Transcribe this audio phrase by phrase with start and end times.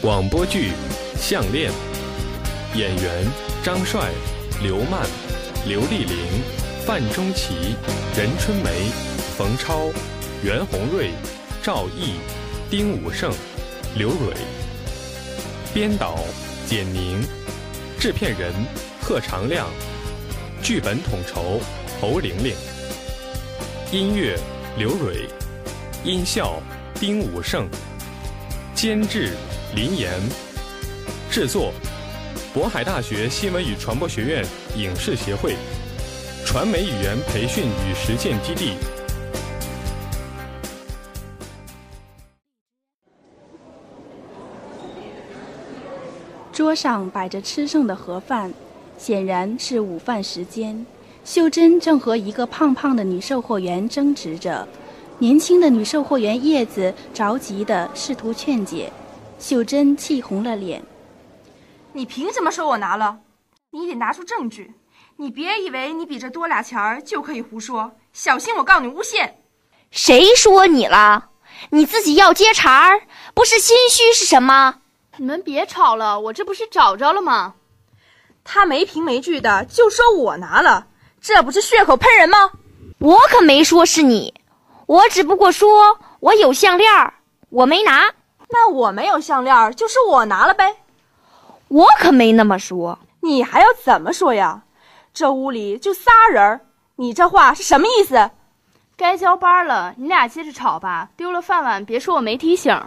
[0.00, 0.70] 广播剧
[1.18, 1.70] 《项链》，
[2.78, 3.26] 演员
[3.62, 4.12] 张帅、
[4.62, 5.06] 刘曼、
[5.66, 6.16] 刘丽玲、
[6.84, 7.76] 范中奇、
[8.16, 8.90] 任春梅、
[9.36, 9.90] 冯超、
[10.42, 11.10] 袁宏瑞、
[11.62, 12.14] 赵毅、
[12.70, 13.32] 丁武胜、
[13.96, 14.34] 刘蕊。
[15.74, 16.18] 编导
[16.66, 17.22] 简宁，
[17.98, 18.52] 制片人
[19.02, 19.68] 贺长亮，
[20.62, 21.60] 剧本统筹
[22.00, 22.54] 侯玲玲。
[23.92, 24.38] 音乐
[24.78, 25.28] 刘蕊，
[26.04, 26.62] 音效
[26.94, 27.68] 丁武胜，
[28.74, 29.36] 监制
[29.74, 30.10] 林岩，
[31.30, 31.72] 制作
[32.54, 34.44] 渤海大学新闻与传播学院
[34.76, 35.54] 影视协会，
[36.46, 38.72] 传媒语言培训与实践基地。
[46.52, 48.50] 桌上摆着吃剩的盒饭，
[48.96, 50.86] 显然是午饭时间。
[51.22, 54.66] 秀珍正和一个胖胖的女售货员争执着，
[55.18, 58.90] 年轻的女售货员叶子着急地试图劝解，
[59.38, 60.82] 秀珍气红了脸。
[61.92, 63.18] 你凭什么说我拿了？
[63.70, 64.72] 你得拿出证据！
[65.16, 69.42] 你别以为你比这多俩钱儿就可以胡说，小心我告你诬陷！
[69.90, 71.30] 谁说你了？
[71.70, 73.02] 你自己要接茬儿，
[73.34, 74.80] 不是心虚是什么？
[75.16, 77.54] 你们别吵了，我这不是找着了吗？
[78.44, 80.86] 他没凭没据的就说我拿了。
[81.20, 82.52] 这不是血口喷人吗？
[82.98, 84.34] 我可没说是你，
[84.86, 87.12] 我只不过说我有项链
[87.48, 88.12] 我没拿。
[88.48, 90.76] 那我没有项链就是我拿了呗。
[91.68, 92.98] 我可没那么说。
[93.20, 94.62] 你还要怎么说呀？
[95.12, 96.60] 这屋里就仨人
[96.96, 98.30] 你这话是什么意思？
[98.96, 101.10] 该交班了，你俩接着吵吧。
[101.16, 102.80] 丢了饭碗，别说我没提醒。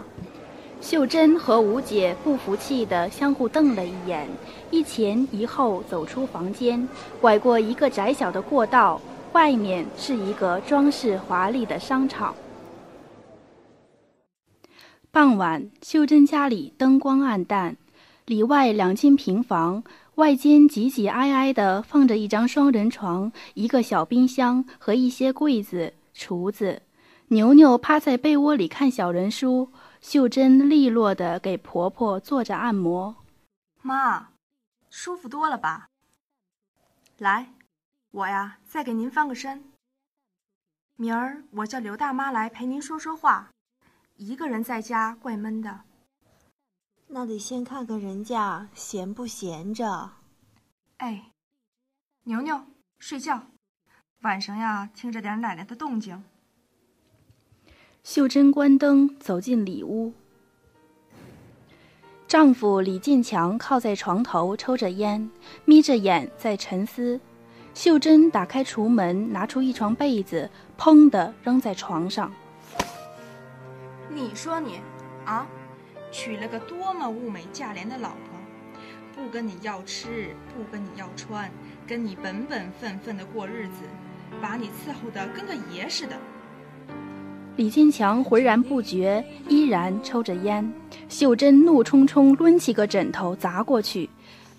[0.80, 4.26] 秀珍和吴姐不服气地相互瞪了一眼。
[4.70, 6.88] 一前一后走出房间，
[7.20, 8.98] 拐过一个窄小的过道，
[9.32, 12.34] 外面是一个装饰华丽的商场。
[15.12, 17.76] 傍晚，秀珍家里灯光暗淡，
[18.26, 19.82] 里外两间平房，
[20.14, 26.82] 外间挤挤挨挨的放着一张双人床、一个小冰箱和一些柜子、橱子。
[27.28, 29.70] 牛牛趴在被窝里看小人书，
[30.00, 33.16] 秀珍利落地给婆婆做着按摩。
[33.82, 34.28] 妈。
[34.90, 35.88] 舒服多了吧？
[37.18, 37.50] 来，
[38.10, 39.62] 我呀，再给您翻个身。
[40.96, 43.50] 明儿我叫刘大妈来陪您说说话，
[44.22, 45.80] 一个人在家怪闷的。
[47.06, 50.10] 那得先看看人家闲不闲着。
[50.98, 51.30] 哎，
[52.24, 52.60] 牛牛，
[52.98, 53.46] 睡觉，
[54.20, 56.22] 晚上呀，听着点奶奶的动静。
[58.04, 60.12] 秀珍关灯走进里屋。
[62.28, 65.30] 丈夫李建强靠在床头抽着烟，
[65.64, 67.18] 眯着眼在沉思。
[67.72, 72.30] 秀珍打开橱门，拿出一床被子，砰的扔在床上。
[74.12, 74.80] 你说你，
[75.24, 75.46] 啊，
[76.10, 78.36] 娶了个多么物美价廉的老婆，
[79.14, 81.48] 不跟你要吃，不跟你要穿，
[81.86, 83.84] 跟你本本分分的过日子，
[84.42, 86.16] 把你伺候的跟个爷似的。
[87.54, 90.72] 李建强浑然不觉，依然抽着烟。
[91.08, 94.10] 秀珍怒冲冲抡起个枕头砸过去，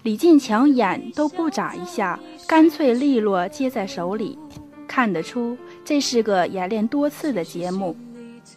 [0.03, 2.17] 李建强眼都不眨一下，
[2.47, 4.39] 干脆利落接在手里。
[4.87, 7.95] 看得出这是个演练多次的节目。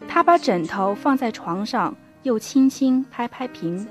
[0.08, 3.86] 他把枕头放在床上，又轻轻拍拍屏。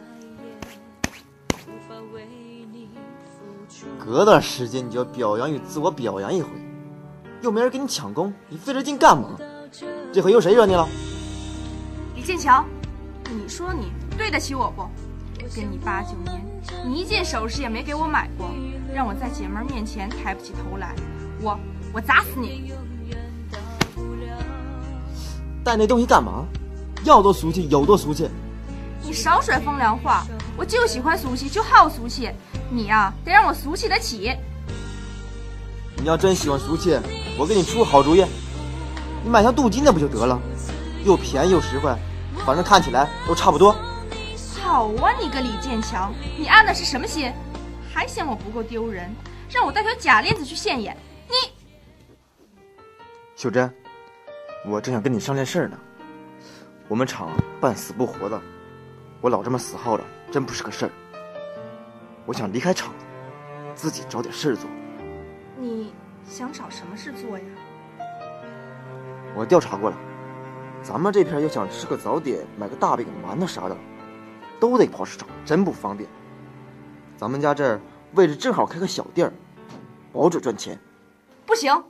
[4.00, 6.50] 隔段时间你就要表扬与自我表扬一回，
[7.42, 9.38] 又没人给你抢功，你费这劲干嘛？
[10.12, 10.88] 这回又谁惹你了？
[12.16, 12.66] 李建强，
[13.31, 14.88] 你说你对得起我不？
[15.56, 16.42] 跟你八九年，
[16.86, 18.50] 你一件首饰也没给我买过，
[18.94, 20.96] 让我在姐们面前抬不起头来，
[21.42, 21.59] 我
[21.94, 22.72] 我砸死你！
[25.63, 26.46] 带那东西干嘛？
[27.03, 28.29] 要多俗气有多俗气！
[29.01, 30.25] 你少甩风凉话，
[30.56, 32.29] 我就喜欢俗气，就好俗气。
[32.69, 34.34] 你呀，得让我俗气得起。
[35.97, 36.97] 你要真喜欢俗气，
[37.38, 38.24] 我给你出个好主意。
[39.24, 40.40] 你买条镀金的不就得了，
[41.03, 41.94] 又便宜又实惠，
[42.45, 43.75] 反正看起来都差不多。
[44.62, 47.31] 好啊，你个李建强，你安的是什么心？
[47.94, 49.13] 还嫌我不够丢人，
[49.50, 50.95] 让我带条假链子去现眼？
[51.27, 51.51] 你，
[53.36, 53.69] 秀珍，
[54.65, 55.77] 我正想跟你商量事儿呢。
[56.88, 58.42] 我们厂半死不活的，
[59.19, 60.92] 我老这么死耗着，真不是个事儿。
[62.25, 62.94] 我想离开厂，
[63.75, 64.69] 自己找点事儿做。
[65.57, 65.94] 你
[66.25, 67.45] 想找什么事做呀？
[69.36, 69.98] 我调查过了，
[70.81, 73.75] 咱们这片要想吃个早点、买个大饼、馒头啥的，
[74.59, 76.09] 都得跑市场，真不方便。
[77.18, 77.81] 咱们家这儿
[78.13, 79.33] 位置正好，开个小店儿，
[80.13, 80.80] 保准赚钱。
[81.45, 81.83] 不行，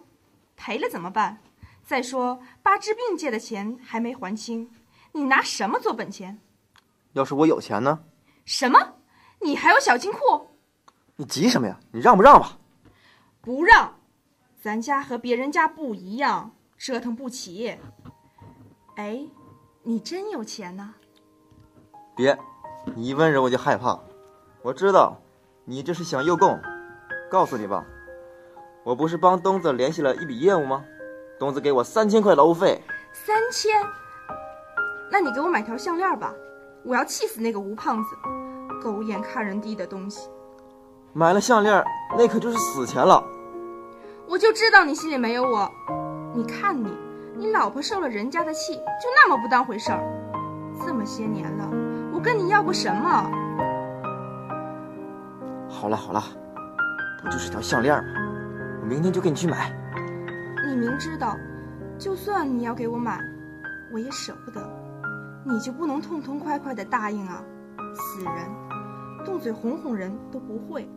[0.55, 1.37] 赔了怎么办？
[1.85, 4.71] 再说八治病借的钱还没还清，
[5.12, 6.39] 你拿什么做本钱？
[7.12, 8.00] 要是我有钱呢？
[8.45, 8.80] 什么？
[9.41, 10.47] 你还有小金库？
[11.18, 11.80] 你急什么呀？
[11.91, 12.57] 你让不让吧？
[13.41, 14.00] 不让，
[14.62, 17.77] 咱家和别人家不一样，折腾不起。
[18.95, 19.27] 哎，
[19.83, 20.95] 你真有钱呢？
[22.15, 22.38] 别，
[22.95, 24.00] 你一温柔我就害怕。
[24.62, 25.21] 我知道，
[25.65, 26.57] 你这是想诱供。
[27.29, 27.86] 告诉你吧，
[28.86, 30.86] 我不是帮东子联系了一笔业务吗？
[31.43, 32.81] 东子给我三千块劳务费。
[33.11, 33.69] 三千？
[35.11, 36.33] 那你给我买条项链吧，
[36.85, 38.15] 我要气死那个吴胖子，
[38.81, 40.29] 狗眼看人低的东西。
[41.11, 41.83] 买了项链，
[42.17, 43.21] 那可就是死钱了。
[44.25, 45.69] 我就知道你心里没有我。
[46.33, 46.97] 你看你，
[47.35, 49.99] 你老婆受了人家的气，就那么不当回事儿。
[50.85, 51.69] 这么些年了，
[52.13, 53.29] 我跟你要过什么？
[55.69, 56.23] 好了好了，
[57.21, 58.09] 不就是条项链吗？
[58.81, 59.77] 我明天就给你去买。
[60.65, 61.38] 你明知道，
[61.98, 63.19] 就算你要给我买，
[63.94, 64.62] 我也舍不得。
[65.45, 67.44] 你就不能痛痛快快的答应啊？
[67.94, 68.33] 死人，
[69.25, 70.88] 动嘴哄哄人都不会。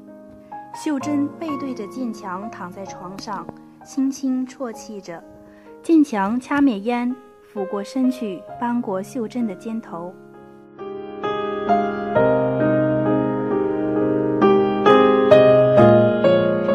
[0.75, 3.47] 秀珍背对着建强躺在床上，
[3.85, 5.23] 轻轻啜泣着。
[5.83, 10.15] 建强掐灭烟，俯过身去，扳过秀珍的肩头。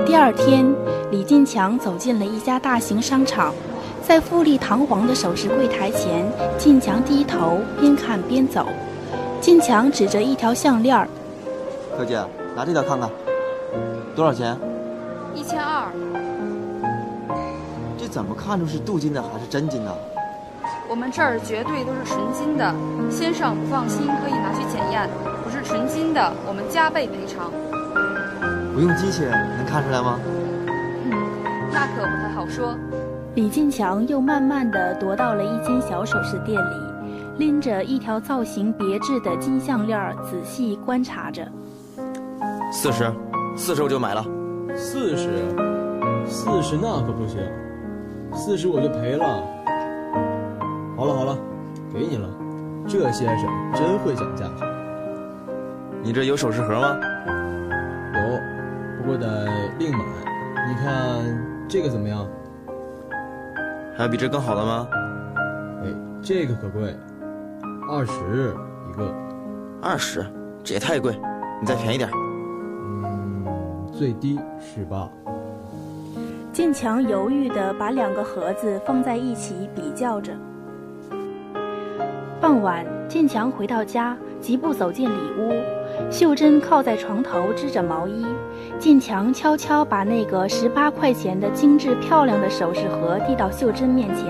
[0.05, 0.65] 第二天，
[1.11, 3.53] 李进强走进了一家大型商场，
[4.01, 6.25] 在富丽堂皇的首饰柜台前，
[6.57, 8.65] 进强低头边看边走。
[9.41, 11.05] 进强指着一条项链儿
[11.97, 12.17] ：“柯姐，
[12.55, 13.09] 拿这条看看。”
[14.15, 14.57] 多少钱？
[15.35, 15.91] 一千二。
[17.97, 19.93] 这怎么看出是镀金的还是真金的？
[20.87, 22.73] 我们这儿绝对都是纯金的，
[23.11, 25.09] 先生不放心可以拿去检验。
[25.43, 27.51] 不是纯金的，我们加倍赔偿。
[28.73, 30.17] 不用机器能看出来吗？
[31.71, 32.75] 嗯，那可不太好说。
[33.35, 36.75] 李进强又慢慢的踱到了一间小首饰店里，
[37.37, 41.47] 拎着一条造型别致的金项链，仔细观察着。
[42.71, 43.09] 四十。
[43.55, 44.23] 四十我就买了，
[44.77, 45.53] 四十，
[46.25, 47.37] 四十那可不行，
[48.33, 49.25] 四十我就赔了。
[50.95, 51.37] 好了好了，
[51.93, 52.29] 给你了，
[52.87, 54.67] 这先生真会讲价钱。
[56.01, 56.97] 你这有首饰盒吗？
[58.13, 59.99] 有，不过得另买。
[60.69, 62.27] 你看这个怎么样？
[63.95, 64.89] 还有比这更好的吗？
[65.81, 65.87] 哎，
[66.21, 66.93] 这个可贵，
[67.89, 68.53] 二十
[68.89, 69.15] 一个。
[69.81, 70.25] 二十，
[70.65, 71.17] 这也太贵，
[71.61, 72.09] 你再便宜点。
[72.13, 73.45] 嗯
[73.93, 75.09] 最低十八。
[76.51, 80.33] 建强犹豫地把两个盒子放在一起比较着。
[82.41, 85.53] 傍晚，建强回到家，疾步走进里屋。
[86.11, 88.25] 秀珍靠在床头织着毛衣。
[88.81, 94.25] 建强悄悄把那个十八块钱的精致漂亮的首饰盒递到秀珍面前。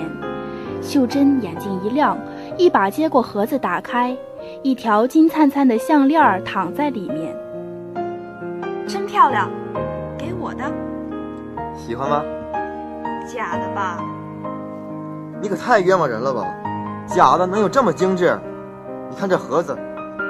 [0.82, 2.18] 秀珍眼睛一亮，
[2.58, 4.14] 一把接过盒子，打开，
[4.62, 7.34] 一条金灿灿的项链躺在里面。
[8.86, 9.50] 真漂亮。
[10.18, 10.66] 给我的，
[11.74, 12.22] 喜欢吗？
[13.34, 14.04] 假的吧？
[15.42, 16.46] 你可太冤枉人了吧！
[17.08, 18.38] 假的能有这么精致？
[19.10, 19.80] 你看这盒子，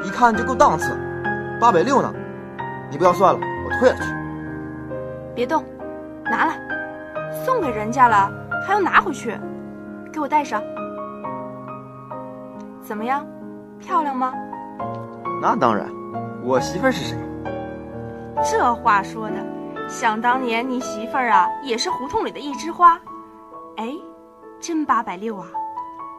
[0.06, 0.96] 一看就够档次，
[1.60, 2.14] 八百六呢。
[2.92, 4.04] 你不要算了，我退了去。
[5.34, 5.64] 别动，
[6.24, 6.60] 拿来，
[7.46, 8.32] 送给人家了
[8.66, 9.38] 还要拿回去，
[10.12, 10.62] 给我戴上。
[12.82, 13.26] 怎么样，
[13.80, 14.34] 漂亮吗？
[15.42, 15.88] 那当然，
[16.44, 17.18] 我媳妇儿是谁？
[18.44, 19.36] 这话说的。
[19.88, 23.00] 想当年，你媳妇儿啊，也是胡同里的一枝花。
[23.78, 23.94] 哎，
[24.60, 25.48] 真八百六啊！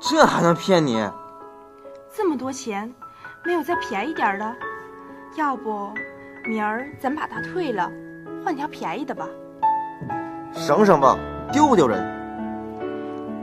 [0.00, 1.08] 这还能骗你？
[2.14, 2.92] 这么多钱，
[3.44, 4.54] 没有再便宜点的？
[5.36, 5.90] 要不，
[6.44, 7.90] 明儿咱把它退了，
[8.44, 9.28] 换条便宜的吧。
[10.52, 11.16] 省省吧，
[11.52, 12.02] 丢不丢人？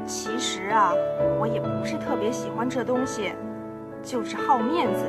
[0.05, 0.91] 其实啊，
[1.39, 3.33] 我也不是特别喜欢这东西，
[4.03, 5.05] 就是好面子。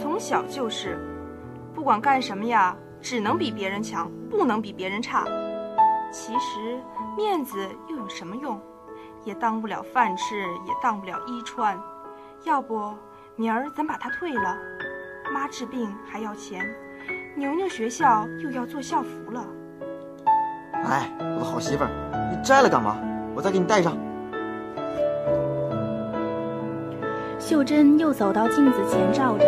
[0.00, 0.98] 从小就是，
[1.74, 2.76] 不管干什么呀。
[2.98, 5.24] 只能比别人强，不能比别人差。
[6.10, 6.80] 其实
[7.16, 7.56] 面子
[7.88, 8.60] 又有什么用？
[9.22, 11.78] 也当不了饭吃，也当不了衣穿。
[12.42, 12.92] 要不
[13.36, 14.56] 明儿咱把它退了，
[15.32, 16.68] 妈治病还要钱，
[17.36, 19.46] 牛牛学校又要做校服了。
[20.72, 21.90] 哎，我的好媳妇儿，
[22.32, 22.96] 你摘了干嘛？
[23.34, 23.94] 我再给你戴上。
[27.38, 29.44] 秀珍又走到镜子前照着，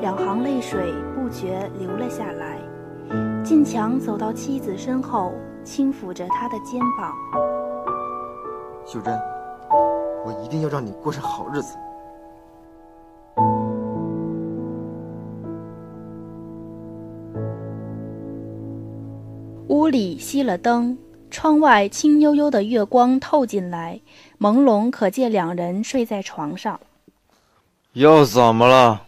[0.00, 2.58] 两行泪水不觉流了下来。
[3.44, 7.14] 晋强走到妻子身后，轻抚着她的肩膀。
[8.84, 9.16] 秀珍，
[10.24, 11.76] 我一定要让你过上好日子。
[19.82, 20.96] 屋里熄了灯，
[21.28, 24.00] 窗外青幽幽的月光透进来，
[24.38, 26.78] 朦胧可见两人睡在床上。
[27.94, 29.04] 又怎么了？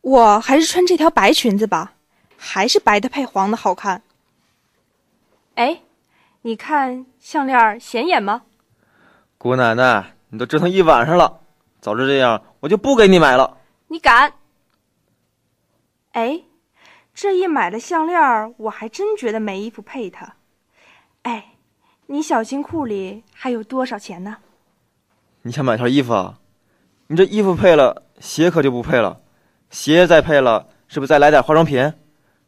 [0.00, 1.92] 我还是穿这条白裙子吧，
[2.38, 4.02] 还是白的配黄的好看。
[5.56, 5.82] 哎，
[6.40, 8.40] 你看项链显眼吗？
[9.36, 11.40] 姑奶奶，你都折腾一晚上了，
[11.78, 13.58] 早知这样，我就不给你买了。
[13.88, 14.32] 你敢？
[16.12, 16.40] 哎，
[17.14, 20.36] 这一买了项链儿，我还真觉得没衣服配它。
[21.22, 21.54] 哎，
[22.06, 24.38] 你小金库里还有多少钱呢？
[25.42, 26.38] 你想买条衣服啊？
[27.08, 29.20] 你这衣服配了，鞋可就不配了。
[29.70, 31.92] 鞋再配了，是不是再来点化妆品？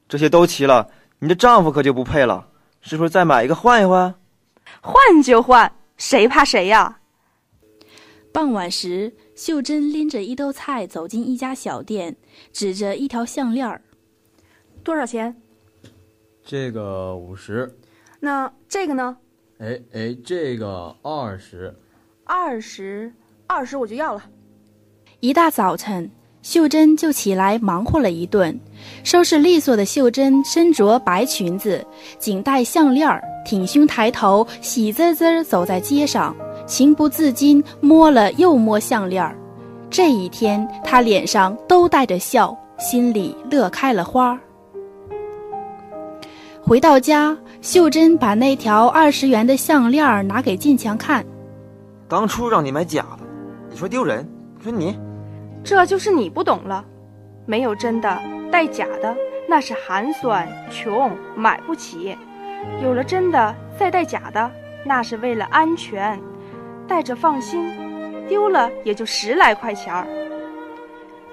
[0.09, 2.49] 这些都齐了，你这丈夫可就不配了。
[2.81, 4.15] 是不是再买一个换一换？
[4.81, 7.01] 换就换，谁怕谁呀？
[8.33, 12.17] 傍晚时，秀珍拎着一兜菜走进一家小店，
[12.53, 13.81] 指着一条项链儿
[14.85, 15.35] ：“多少钱？”
[16.45, 17.75] 这个五十。
[18.21, 19.17] 那这个呢？
[19.59, 21.75] 哎哎，这个二十。
[22.25, 23.13] 二十，
[23.47, 24.23] 二十我就要了。
[25.19, 26.09] 一大早晨。
[26.43, 28.61] 秀珍就起来忙活了一顿，
[29.03, 31.83] 收拾利索的秀珍身着白裙子，
[32.19, 36.37] 颈戴项链儿，挺胸抬头，喜滋滋走在街上，
[36.67, 39.35] 情不自禁摸了又摸项链儿。
[39.89, 44.39] 这一天，她脸上都带着笑，心里乐开了花。
[46.67, 51.23] 回到家，秀珍把那条二十元的项链拿给进强看。
[52.09, 53.27] 当初让你买假的，
[53.69, 54.99] 你说丢人，你说你。
[55.63, 56.83] 这就是你不懂了，
[57.45, 58.19] 没有真的
[58.51, 59.15] 带假的，
[59.47, 62.17] 那是寒酸穷买不起；
[62.83, 64.51] 有了真的再带假的，
[64.87, 66.19] 那是为了安全，
[66.89, 67.71] 戴着放心。
[68.27, 70.07] 丢了也就十来块钱儿，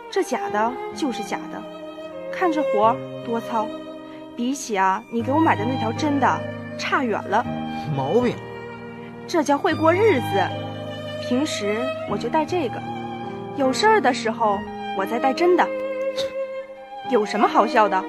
[0.09, 1.63] 这假的就是假的，
[2.33, 2.93] 看这活
[3.25, 3.65] 多糙，
[4.35, 6.39] 比起啊你给我买的那条真的
[6.77, 7.45] 差远了。
[7.95, 8.35] 毛病，
[9.27, 10.47] 这叫会过日子。
[11.27, 11.77] 平时
[12.09, 12.81] 我就戴这个。
[13.57, 14.57] 有事儿的时候，
[14.97, 15.67] 我再戴真的。
[17.09, 18.01] 有什么好笑的？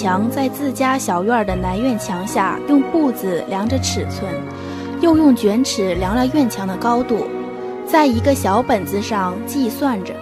[0.00, 4.32] 强在自家小院的南院墙下用步子量着尺寸，
[5.02, 7.26] 又用卷尺量了院墙的高度，
[7.86, 10.14] 在一个小本子上计算着，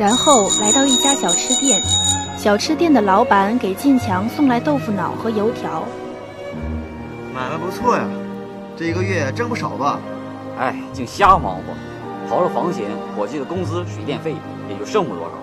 [0.00, 1.80] 然后来到一家小吃店。
[2.36, 5.84] 小吃店的老板给进强送来豆腐脑和油条。
[7.32, 8.02] 买卖不错呀，
[8.76, 10.00] 这一个月挣不少吧？
[10.58, 14.34] 哎，净瞎忙活，刨了房钱，伙计的工资、水电费
[14.68, 15.38] 也就剩不多少了。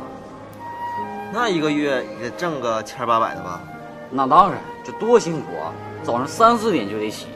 [1.34, 3.62] 那一个月也挣个千八百的吧？
[4.10, 5.74] 那当然，这多辛苦啊！
[6.04, 7.28] 早上三四点就得起。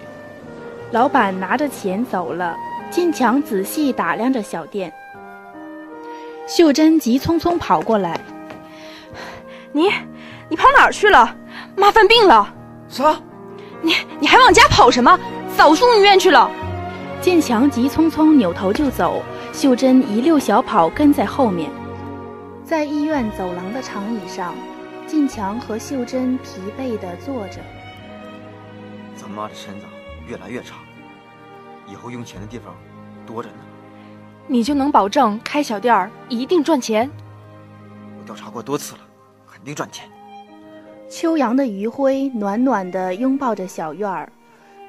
[0.92, 2.56] 老板拿着钱走了，
[2.90, 4.92] 进强仔细打量着小店。
[6.48, 8.20] 秀珍急匆匆跑过来。
[9.72, 9.90] 你，
[10.50, 11.36] 你跑哪儿去了？
[11.76, 12.54] 妈犯病了。
[12.88, 13.18] 啥？
[13.82, 15.20] 你你还往家跑什么？
[15.58, 16.50] 早送医院去了。
[17.22, 19.22] 建强急匆匆扭头就走，
[19.54, 21.70] 秀珍一溜小跑跟在后面。
[22.66, 24.54] 在医院走廊的长椅上，
[25.12, 27.60] 进强和秀珍疲惫地坐着。
[29.18, 29.86] 咱妈的身子
[30.26, 30.76] 越来越差，
[31.86, 32.74] 以后用钱的地方
[33.26, 33.56] 多着呢。
[34.48, 37.12] 你就能保证开小店儿一定赚钱？
[38.18, 39.02] 我调查过多次了。
[39.52, 40.10] 肯定赚钱。
[41.10, 44.32] 秋阳的余晖暖暖地拥抱着小院儿，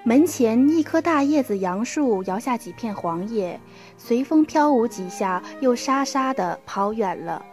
[0.05, 3.61] 门前一棵大叶子杨树摇下几片黄叶，
[3.99, 7.45] 随风飘舞几下，又沙沙地跑远了。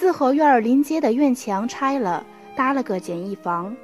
[0.00, 2.24] 四合院临街的院墙拆了，
[2.54, 3.74] 搭了个简易房。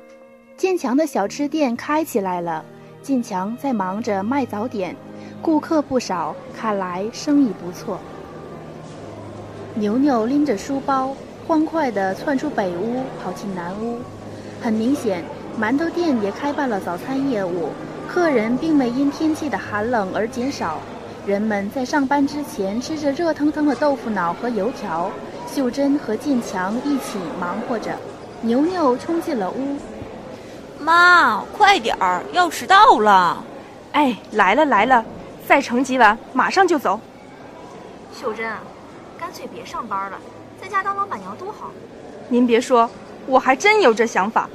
[0.57, 2.65] 建强的小吃店开起来了，
[3.03, 4.95] 建强在忙着卖早点，
[5.43, 7.99] 顾客不少，看来生意不错。
[9.75, 11.17] 牛牛拎着书包。
[11.49, 13.99] 欢快地窜出北屋，跑进南屋。
[14.63, 15.25] 很明显，
[15.61, 17.71] 馒头店也开办了早餐业务，
[18.07, 20.79] 客人并没因天气的寒冷而减少。
[21.27, 25.11] 人们在上班之前吃着热腾腾的豆腐脑和油条。
[25.47, 27.93] 秀珍和建强一起忙活着。
[28.41, 29.79] 牛牛冲进了屋
[30.79, 33.43] ：“妈，快点儿，要迟到了
[33.93, 35.03] ！”“哎，来了来了，
[35.49, 37.01] 再盛几碗，马上就走。”
[38.13, 38.59] 秀珍啊，
[39.19, 40.19] 干脆别上班了。
[40.61, 41.71] 在家当老板娘多好，
[42.29, 42.91] 您别说，
[43.27, 44.49] 我还真有这想法。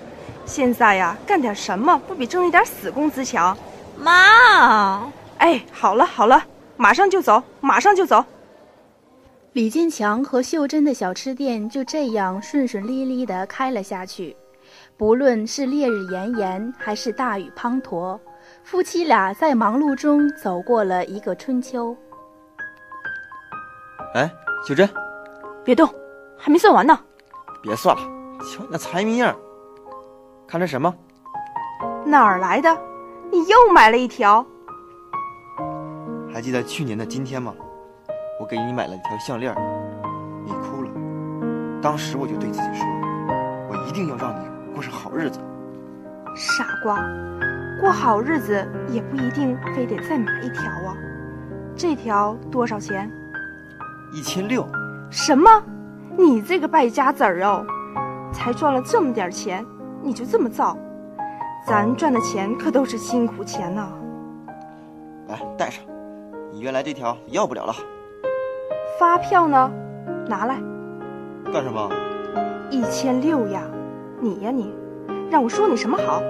[0.46, 3.58] 现在呀，干点什么不比挣一点死工资强？
[3.98, 6.44] 妈，哎，好了好了，
[6.78, 8.24] 马上就走，马上就走。
[9.60, 14.34] 李金强和秀珍的小吃店就这样顺顺利利地开了下去。
[14.96, 18.18] 不论是烈日炎炎，还是大雨滂沱，
[18.64, 21.94] 夫妻俩在忙碌中走过了一个春秋。
[24.14, 24.32] 哎，
[24.66, 24.90] 秀珍。
[25.66, 25.94] 别动，
[26.38, 26.98] 还没算完呢。
[27.62, 28.02] 别算了，
[28.40, 29.38] 瞧你那财迷样。
[30.48, 30.96] 看这什么？
[32.06, 32.70] 哪儿来的？
[33.30, 34.46] 你又买了一条？
[36.34, 37.54] 还记得去年的今天吗？
[38.40, 39.54] 我给你买了一条项链，
[40.46, 40.90] 你哭了。
[41.82, 42.88] 当时我就对自己说，
[43.70, 45.42] 我一定要让你过上好日子。
[46.38, 47.06] 傻瓜，
[47.82, 50.96] 过好日子也不一定非得再买一条啊。
[51.76, 53.12] 这条多少钱？
[54.14, 54.66] 一千六。
[55.10, 55.50] 什么？
[56.18, 57.66] 你这个败家子儿哦！
[58.32, 59.66] 才赚了这么点钱，
[60.02, 60.78] 你就这么造？
[61.68, 63.92] 咱赚的钱可都是辛苦钱呐。
[65.28, 65.84] 来，戴上。
[66.54, 67.76] 你原来这条要不了了。
[69.00, 69.72] 发票呢？
[70.28, 70.62] 拿来。
[71.54, 71.90] 干什么？
[72.70, 73.62] 一千六呀！
[74.20, 74.76] 你呀你，
[75.32, 76.22] 让我说你什么好？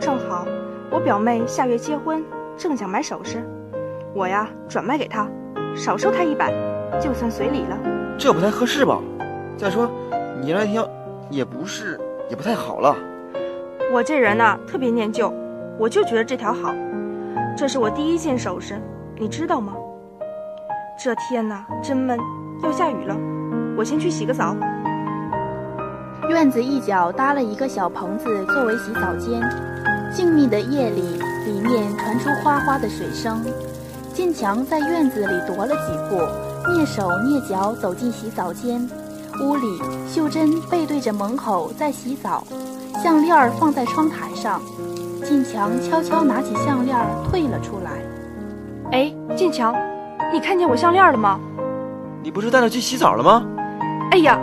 [0.00, 0.44] 正好
[0.90, 2.20] 我表妹下月结婚，
[2.56, 3.48] 正想买首饰，
[4.12, 5.28] 我呀转卖给她，
[5.76, 6.52] 少收她一百，
[6.98, 7.78] 就算随礼了。
[8.18, 9.00] 这不太合适吧？
[9.56, 9.88] 再说，
[10.40, 10.84] 你那条
[11.30, 11.96] 也不是，
[12.28, 12.96] 也不太好了。
[13.92, 15.32] 我这人呐特别念旧，
[15.78, 16.74] 我就觉得这条好。
[17.56, 18.80] 这是我第一件首饰，
[19.14, 19.74] 你知道吗？
[21.02, 22.18] 这天呐真闷，
[22.62, 23.16] 要下雨了，
[23.74, 24.54] 我先去洗个澡。
[26.28, 29.40] 院子一角搭了一个小棚子作为洗澡间，
[30.12, 33.42] 静谧的夜里，里面传出哗哗的水声。
[34.12, 36.20] 晋强在院子里踱了几步，
[36.70, 38.86] 蹑手蹑脚走进洗澡间。
[39.42, 42.44] 屋里，秀珍背对着门口在洗澡，
[43.02, 44.60] 项链放在窗台上。
[45.24, 46.94] 晋强悄悄拿起项链
[47.30, 48.02] 退了出来。
[48.92, 49.74] 哎，晋强，
[50.32, 51.40] 你看见我项链了吗？
[52.22, 53.44] 你不是带她去洗澡了吗？
[54.12, 54.38] 哎呀！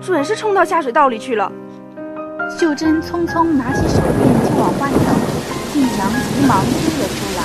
[0.00, 1.50] 准是冲到下水道里去了。
[2.58, 5.10] 秀珍匆匆拿起手电就往外走，
[5.72, 7.42] 静强急忙追了出来。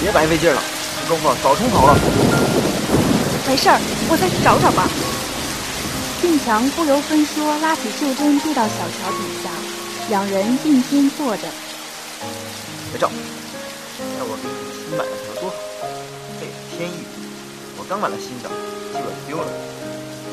[0.00, 0.62] 别白费劲了，
[1.02, 1.94] 这功夫早冲跑了。
[3.48, 4.88] 没事儿，我再去找找吧。
[6.22, 9.50] 静强不由分说拉起秀珍避到小桥底下，
[10.08, 11.42] 两人并肩坐着。
[12.92, 13.10] 别照，
[14.16, 15.71] 看我给你新买的条多好，配
[16.82, 16.94] 天意。
[17.78, 18.50] 我刚买了新的，
[18.92, 19.46] 结果丢了。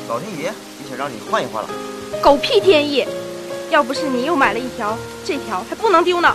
[0.08, 1.68] 老天爷也想让你换一换了，
[2.20, 3.06] 狗屁天意！
[3.70, 6.34] 要不是你又买了一条，这条还不能丢呢。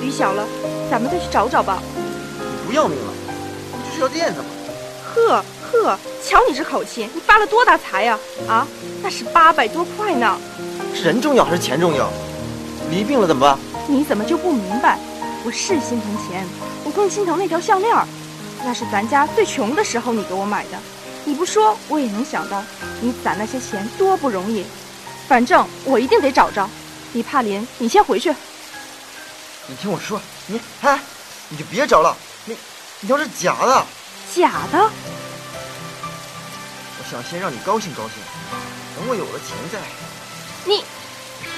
[0.00, 0.46] 雨小了，
[0.88, 1.82] 咱们再去找找吧。
[2.38, 3.12] 你不要命了？
[3.72, 4.46] 不就是要垫子吗？
[5.12, 8.16] 呵呵，瞧你这口气，你发了多大财呀？
[8.48, 8.64] 啊，
[9.02, 10.38] 那是八百多块呢。
[10.94, 12.08] 是人重要还是钱重要？
[12.88, 13.58] 离病了怎么办？
[13.88, 14.96] 你怎么就不明白？
[15.44, 16.46] 我是心疼钱，
[16.83, 17.94] 我更心疼那条项链
[18.62, 20.78] 那是咱家最穷的时候你给我买的。
[21.24, 22.62] 你不说，我也能想到，
[23.00, 24.64] 你攒那些钱多不容易。
[25.26, 26.68] 反正我一定得找着。
[27.12, 28.34] 你怕林，你先回去。
[29.66, 31.00] 你听我说，你哎，
[31.48, 32.14] 你就别找了。
[32.44, 32.54] 那
[33.00, 33.86] 那条是假的，
[34.34, 34.78] 假的，
[36.98, 38.22] 我想先让你高兴高兴，
[38.96, 39.78] 等我有了钱再。
[40.66, 40.84] 你，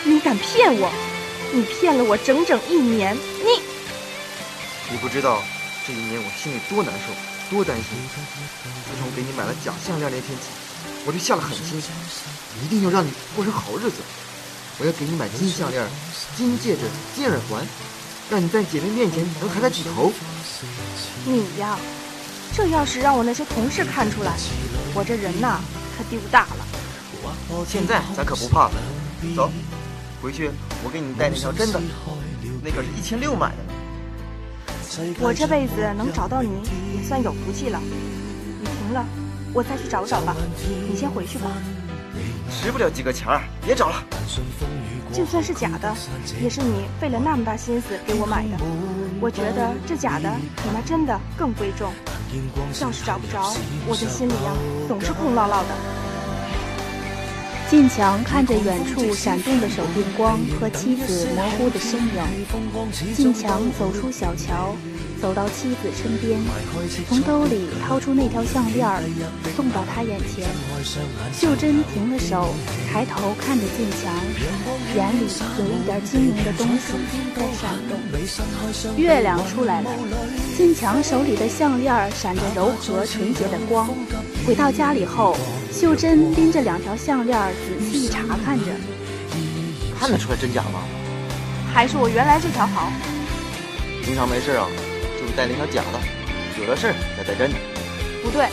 [0.04, 0.92] 你敢骗我？
[1.52, 3.16] 你骗了我整整一年。
[3.16, 3.62] 你，
[4.90, 5.42] 你不知道
[5.86, 7.14] 这一年我心里多难受。
[7.48, 7.84] 多担心！
[8.10, 10.46] 自从给你买了假项链那天起，
[11.06, 11.80] 我就下了狠心，
[12.60, 14.02] 一定要让你过上好日子。
[14.80, 15.86] 我要给你买金项链、
[16.36, 16.80] 金戒指、
[17.14, 17.64] 金耳环，
[18.28, 20.12] 让你在姐妹面前能抬得起头。
[21.24, 21.78] 你呀，
[22.52, 24.36] 这要是让我那些同事看出来，
[24.92, 25.60] 我这人呐
[25.96, 26.66] 可丢大了。
[27.64, 28.74] 现在咱可不怕了，
[29.36, 29.52] 走，
[30.20, 30.50] 回去
[30.82, 31.80] 我给你带那条真的，
[32.60, 33.75] 那可是一千六买的。
[35.20, 36.50] 我这辈子能找到你
[36.96, 37.80] 也算有福气了。
[37.80, 39.04] 雨停了，
[39.52, 40.34] 我再去找找吧。
[40.88, 41.50] 你先回去吧。
[42.50, 44.02] 值不了几个钱儿，别找了。
[45.12, 45.94] 就算是假的，
[46.40, 48.56] 也是你费了那么大心思给我买的。
[49.20, 51.92] 我觉得这假的比那真的更贵重。
[52.80, 53.54] 要是找不着，
[53.86, 54.52] 我的心里呀
[54.88, 56.05] 总是空落落的。
[57.68, 64.76] 建强看着远处闪动的手电光和妻子模糊的身影，建强走出小桥，
[65.20, 66.38] 走到妻子身边，
[67.08, 68.88] 从兜里掏出那条项链
[69.56, 70.46] 送到她眼前。
[71.34, 72.54] 秀珍停了手，
[72.92, 74.14] 抬头看着建强，
[74.94, 75.26] 眼里
[75.58, 76.94] 有一点晶莹的东西
[77.34, 78.96] 在闪动。
[78.96, 79.90] 月亮出来了，
[80.56, 83.90] 建强手里的项链闪着柔和纯洁的光。
[84.46, 85.36] 回到家里后。
[85.76, 88.64] 秀珍拎着两条项链，仔细查看着。
[90.00, 90.80] 看得出来真假吗？
[91.74, 92.90] 还是我原来这条好。
[94.02, 94.66] 平常没事啊，
[95.20, 96.00] 就是戴那条假的；
[96.58, 97.58] 有了事再戴真的。
[98.22, 98.48] 不对，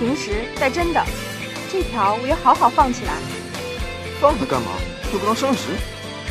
[0.00, 1.00] 平时戴真的。
[1.70, 3.12] 这条我要好好放起来。
[4.20, 4.72] 放它干嘛？
[5.12, 5.68] 又不能生食。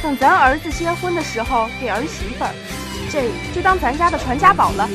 [0.03, 2.51] 等咱儿子结婚的时候给儿媳妇儿，
[3.09, 4.89] 这就当咱家的传家宝了。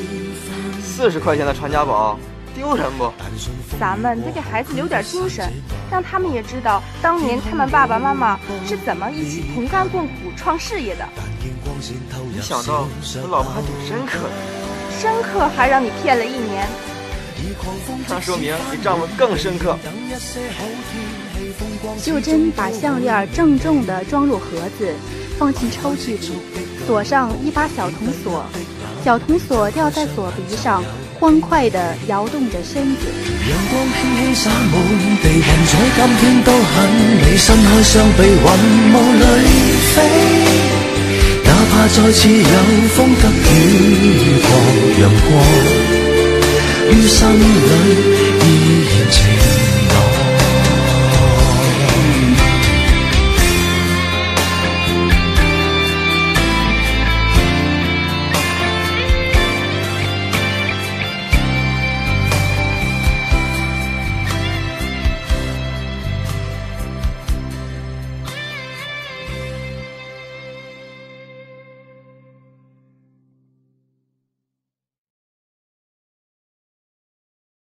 [0.84, 2.20] 四十块钱的传家宝，
[2.54, 3.12] 丢人不？
[3.78, 5.50] 咱们得给孩子留点精神，
[5.90, 11.08] 让他们也知道当年他们爸爸妈妈是怎么一起同甘共苦创事业的。
[12.34, 16.68] 没想到我老婆还挺深刻的，深刻还让你骗了一年，
[18.08, 19.76] 那说明你丈夫更深刻。
[21.98, 24.46] 秀珍把项链郑重地装入盒
[24.78, 24.94] 子，
[25.38, 26.32] 放进抽屉里，
[26.86, 28.44] 锁上一把小铜锁，
[29.04, 30.84] 小铜锁吊在锁鼻上，
[31.22, 33.06] 欢快地摇动着身子。
[33.48, 34.74] 阳光轻轻洒满
[35.22, 38.34] 地，云彩今天都很美，伸开双臂，云
[38.92, 39.46] 雾里
[39.94, 40.02] 飞，
[41.44, 42.44] 哪怕再次有
[42.88, 44.50] 风急雨狂，
[45.00, 45.30] 阳光
[46.90, 48.81] 于心里。